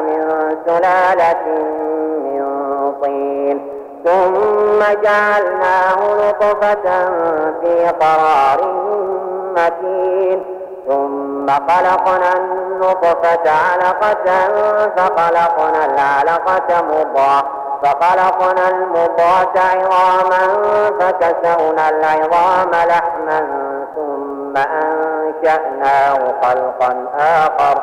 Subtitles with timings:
[0.00, 1.44] من سلالة
[2.24, 2.42] من
[3.02, 3.72] طين.
[4.04, 6.86] ثم جعلناه نطفة
[7.60, 8.60] في قرار
[9.56, 10.44] مكين.
[10.88, 14.26] ثم خلقنا النطفة علقة
[14.96, 17.44] فخلقنا العلقة مضغة.
[17.82, 20.42] فخلقنا المضغة عظاما
[21.00, 23.46] فكسونا العظام لحما
[23.96, 27.82] ثم أنشأناه خلقا آخر.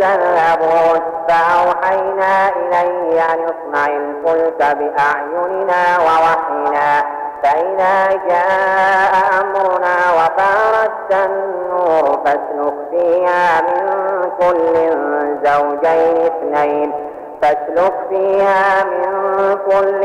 [0.00, 7.04] كذبون فأوحينا إليه أن اصنع الفلك بأعيننا ووحينا
[7.42, 14.74] فإذا جاء أمرنا وفارت النور فاسلك فيها من كل
[15.44, 16.92] زوجين اثنين
[17.42, 20.02] فاسلك فيها من كل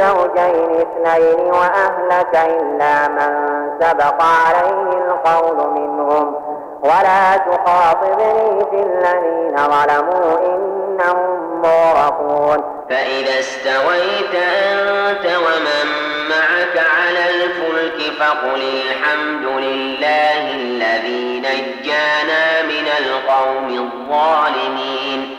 [0.00, 3.32] زوجين اثنين وأهلك إلا من
[3.80, 6.53] سبق عليه القول منهم.
[6.84, 12.64] ولا تخاطبني في الذين ظلموا إنهم مغرقون.
[12.90, 15.86] فإذا استويت أنت ومن
[16.30, 25.36] معك على الفلك فقل الحمد لله الذي نجانا من القوم الظالمين.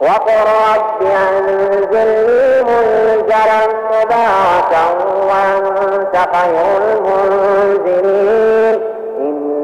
[0.00, 0.38] وقل
[0.74, 3.60] رب أنزلني منزلا
[3.92, 4.84] مباركا
[5.28, 8.41] وأنت خير المنزلين.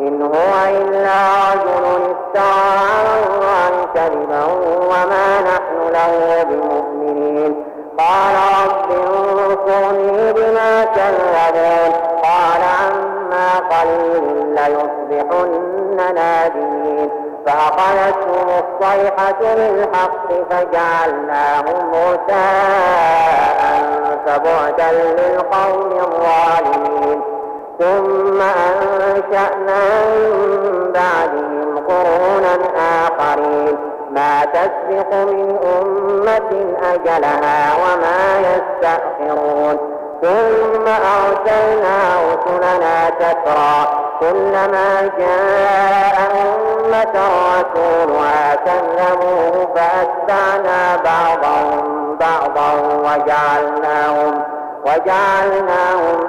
[0.00, 1.18] إن هو إلا
[1.52, 4.44] رجل على الله كذبا
[4.90, 7.64] وما نحن له بمؤمنين.
[7.98, 8.34] قال
[8.66, 11.92] رب انصرني بما كذبون.
[12.22, 14.24] قال عما قليل
[14.54, 17.10] ليصبحن نادمين.
[17.46, 23.60] فأخذتهم الصيحة بالحق فجعلناهم غثاء
[24.26, 27.19] فبعدا للقوم الظالمين.
[27.80, 29.82] ثم أنشأنا
[30.14, 32.58] من بعدهم قرونا
[33.06, 33.76] آخرين.
[34.10, 39.78] ما تسبق من أمة أجلها وما يستأخرون.
[40.22, 41.98] ثم أرسلنا
[42.30, 43.88] رسلنا تترى
[44.20, 47.14] كلما جاء أمة
[47.56, 52.72] رسولها كذبوه فأتبعنا بعضهم بعضا
[53.04, 54.42] وجعلناهم
[54.84, 56.28] وجعلناهم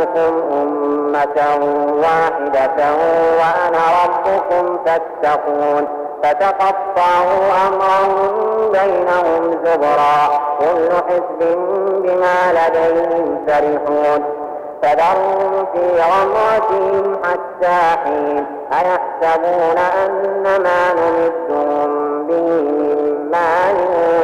[0.00, 1.38] أمتكم أمة
[2.02, 2.94] واحدة
[3.38, 5.88] وأنا ربكم فاتقون.
[6.22, 10.40] فتقطعوا أمرهم بينهم زبرا.
[10.58, 11.58] كل حزب
[12.02, 14.24] بما لديهم فرحون.
[14.82, 18.46] فذرهم في غمرتهم حتى حين.
[18.72, 23.76] أيحسبون أن ما نمدهم به من مال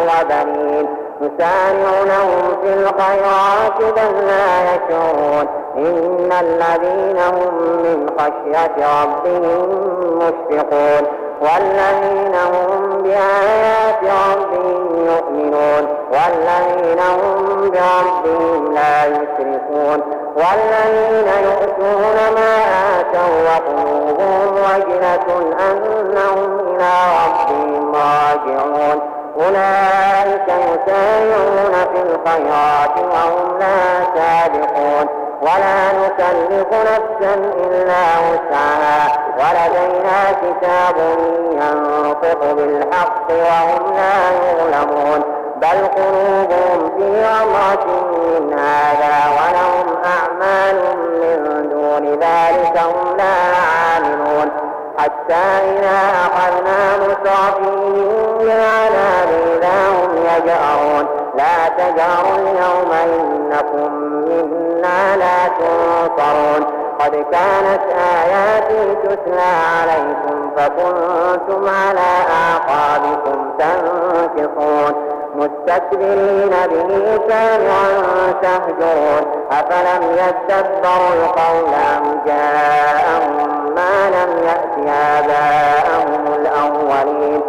[0.08, 0.86] وبنين.
[1.20, 5.65] نسارع لهم في الخيرات بل لا يشعرون.
[5.78, 9.68] إن الذين هم من خشية ربهم
[10.18, 11.06] مشفقون
[11.40, 20.00] والذين هم بآيات ربهم يؤمنون والذين هم بربهم لا يشركون
[20.36, 22.56] والذين يؤتون ما
[23.00, 26.92] آتوا وقلوبهم وجلة أنهم إلى
[27.26, 29.00] ربهم راجعون
[29.36, 39.18] أولئك يسارعون في الخيرات وهم لا سابقون ولا نكلف نفسا إلا وسعها.
[39.38, 40.96] ولدينا كتاب
[41.52, 45.22] ينطق بالحق وهم لا يظلمون.
[45.56, 54.50] بل قلوبهم في غمرة من هذا ولهم أعمال من دون ذلك هم لا عاملون
[54.98, 61.06] حتى إذا أخذنا مترفيهم بالعذاب إذا هم يجأرون.
[61.36, 66.66] لا تجأروا اليوم إنكم منا لا تنصرون.
[67.00, 67.82] قد كانت
[68.22, 72.10] آياتي تتلى عليكم فكنتم على
[72.42, 74.94] أعقابكم تنكصون.
[75.34, 79.24] مستكبرين به سامعا تهجرون.
[79.50, 87.42] أفلم يدبروا القول أم جاءهم ما لم يأت آباءهم الأولين؟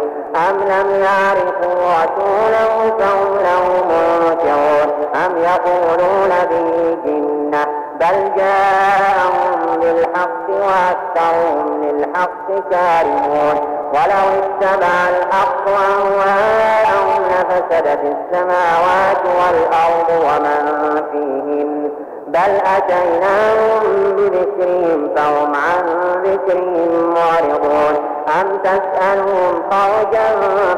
[0.46, 7.64] أم لم يعرفوا رسوله فهم له منكرون أم يقولون به جنة
[8.00, 21.90] بل جاءهم بالحق وأكثرهم للحق كارهون ولو اتبع الحق أهواءهم لفسدت السماوات والأرض ومن فيهن
[22.28, 25.84] بل أتيناهم بذكرهم فهم عن
[26.24, 30.28] ذكرهم معرضون أم تسألهم خرجا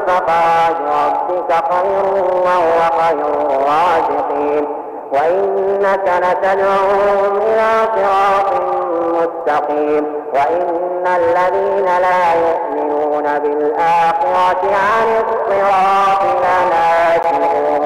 [0.07, 4.67] فخرج ربك خير وهو خير الرازقين
[5.11, 8.61] وإنك لتدعوهم إلى صراط
[9.01, 17.81] مستقيم وإن الذين لا يؤمنون بالآخرة عن الصراط لناكبون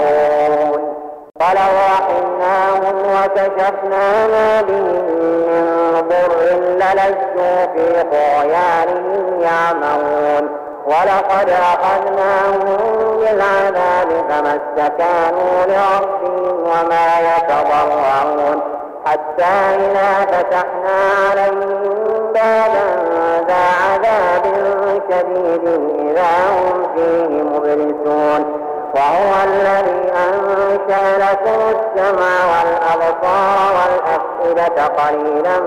[1.39, 1.75] فلو
[3.15, 4.95] وكشفنا ما بهم
[5.47, 5.65] من
[6.09, 10.49] ضر للجوا في طغيانهم يعمهون.
[10.85, 12.77] ولقد أخذناهم
[13.19, 18.61] بالعذاب فما استكانوا لربهم وما يتضرعون.
[19.05, 20.99] حتى إذا فتحنا
[21.31, 22.85] عليهم بابا
[23.47, 24.43] ذا عذاب
[25.09, 25.65] شديد
[25.99, 28.75] إذا هم فيه مبلسون.
[28.95, 35.59] وهو الذي أنشأ لكم السمع والأبصار والأفئدة قليلا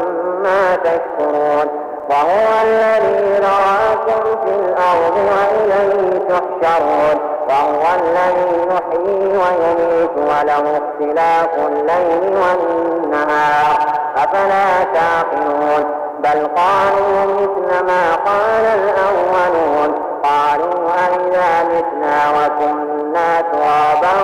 [0.43, 1.69] ما تشكرون.
[2.11, 7.19] وهو الذي رآكم في الأرض وإليه تحشرون.
[7.49, 13.79] وهو الذي يحيي ويميت وله اختلاف الليل والنهار.
[14.17, 15.85] أفلا تعقلون؟
[16.19, 20.08] بل قالوا مثل ما قال الأولون.
[20.25, 24.15] قالوا أئذا متنا وكنا ترابا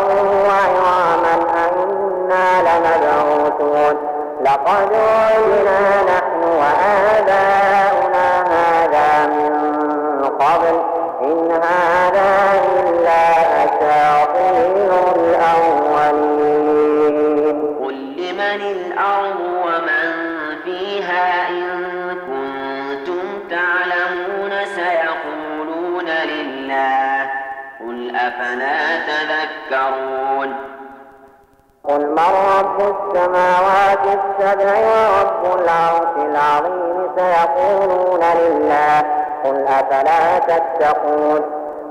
[0.47, 1.35] وعظاما
[1.65, 3.97] أئنا لمبعوثون.
[4.45, 8.29] لقد وعدنا نحن وآباؤنا
[28.45, 30.57] أفلا تذكرون.
[31.89, 39.05] قل من رب السماوات السبع ورب العرش العظيم سيقولون لله.
[39.45, 41.43] قل أفلا تتقون.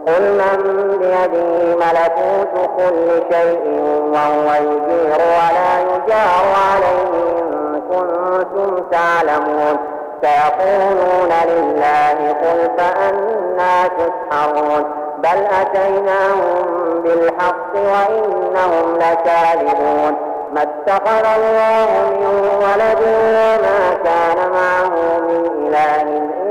[0.07, 0.57] قل من
[0.97, 3.81] بيده ملكوت كل شيء
[4.13, 9.77] وهو يجير ولا يجار عليه إن كنتم تعلمون.
[10.21, 15.02] سيقولون لله قل فأنا تسحرون.
[15.23, 20.17] بل أتيناهم بالحق وإنهم لكاذبون
[20.53, 26.01] ما اتخذ الله من ولد وما كان معه من إله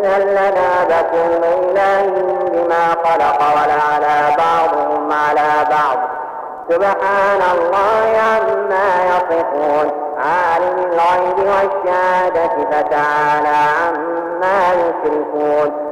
[0.02, 2.06] إذا لذاب كل إله
[2.52, 5.98] بما خلق ولعلى بعضهم على بعض.
[6.70, 9.92] سبحان الله عما يصفون.
[10.18, 15.91] عالم الغيب والشهادة فتعالى عما يشركون.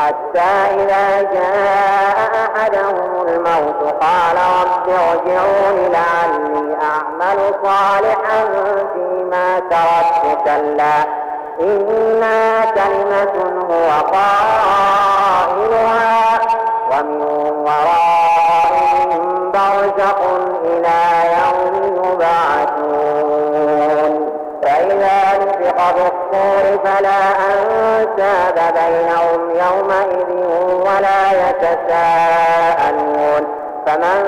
[0.00, 2.18] حتى إذا جاء
[2.56, 8.40] أحدهم الموت قال رب ارجعون لعلي أعمل صالحا
[8.92, 10.98] فيما تركت كلا.
[11.60, 13.34] إنها كلمة
[13.70, 15.78] هو قائلها.
[16.90, 17.20] ومن
[17.66, 20.20] ورائهم برزق
[20.64, 21.00] إلى
[21.38, 23.48] يوم يبعثون.
[24.62, 25.78] فإذا نفخ
[26.32, 27.20] بالصور فلا
[27.50, 30.30] أنساب بينهم يومئذ
[30.80, 33.44] ولا يتساءلون.
[33.86, 34.20] فمن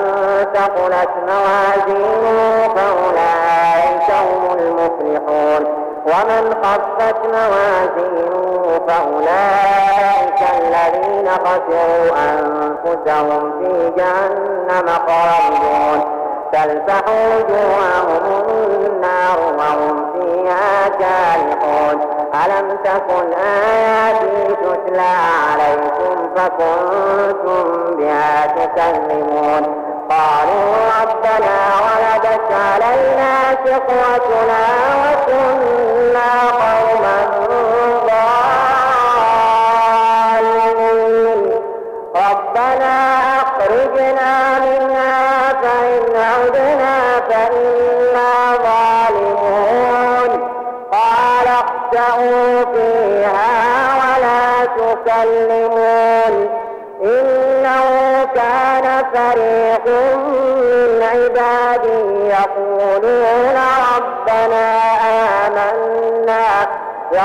[0.55, 5.63] ثقلت موازينه فأولئك هم المفلحون.
[6.07, 16.20] ومن خفت موازينه فأولئك الذين خسروا أنفسهم في جهنم خالدون.
[16.53, 18.45] تلفح وجوههم
[18.87, 22.01] النار وهم فيها كالحون
[22.45, 25.15] ألم تكن آياتي تتلى
[25.51, 34.63] عليكم فكنتم بها تكذبون قالوا ربنا غلبت علينا شقوتنا
[35.03, 37.31] وكنا قوما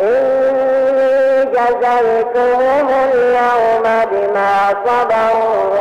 [0.00, 5.78] إني جزيتهم اليوم بما صبروا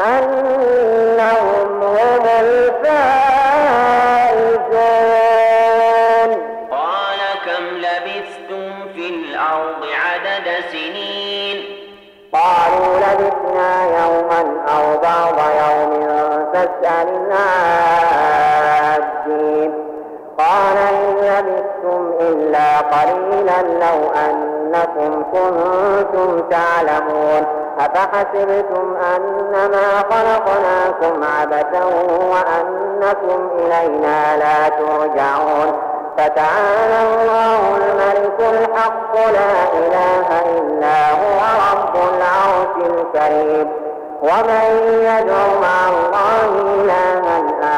[0.00, 3.43] أنهم هم الفائزون
[25.34, 27.46] كنتم تعلمون.
[27.78, 31.84] أفحسبتم أنما خلقناكم عبثا
[32.32, 35.72] وأنكم إلينا لا ترجعون.
[36.18, 41.38] فتعالى الله الملك الحق لا إله إلا هو
[41.72, 43.68] رب العرش الكريم.
[44.22, 44.66] ومن
[45.10, 47.36] يدعو مع الله إلها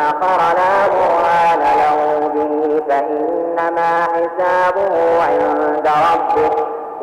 [0.09, 1.99] آخر لا برهان له
[2.35, 6.56] به فإنما حسابه عند ربه.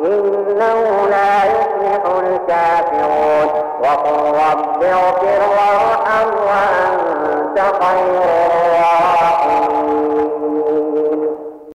[0.04, 3.48] إنه لا يفلح الكافرون.
[3.80, 9.73] وقل رب اغفر وارحم وأنت خير الراحمين.